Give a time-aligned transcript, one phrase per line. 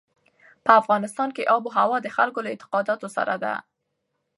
[0.65, 3.53] په افغانستان کې آب وهوا د خلکو له اعتقاداتو سره ده.